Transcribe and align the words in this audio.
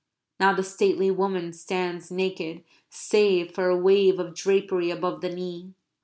Now 0.39 0.51
the 0.53 0.63
stately 0.63 1.11
woman 1.11 1.53
stands 1.53 2.09
naked, 2.09 2.63
save 2.89 3.53
for 3.53 3.69
a 3.69 3.77
wave 3.77 4.17
of 4.19 4.33
drapery 4.33 4.89
above 4.89 5.21
the 5.21 5.29
knee. 5.31 5.75